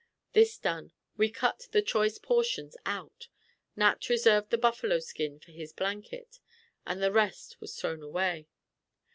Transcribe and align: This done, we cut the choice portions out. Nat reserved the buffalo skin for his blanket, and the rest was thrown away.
This 0.33 0.57
done, 0.57 0.93
we 1.15 1.29
cut 1.29 1.67
the 1.73 1.81
choice 1.83 2.17
portions 2.17 2.75
out. 2.87 3.27
Nat 3.75 4.09
reserved 4.09 4.49
the 4.49 4.57
buffalo 4.57 4.97
skin 4.97 5.37
for 5.39 5.51
his 5.51 5.73
blanket, 5.73 6.39
and 6.87 7.03
the 7.03 7.11
rest 7.11 7.61
was 7.61 7.79
thrown 7.79 8.01
away. 8.01 8.47